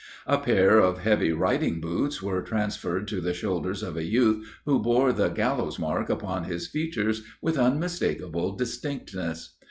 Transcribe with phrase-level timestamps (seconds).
[0.25, 4.81] A pair of heavy riding boots were transferred to the shoulders of a youth who
[4.81, 9.53] bore the 'gallows mark' upon his features with unmistakable distinctness.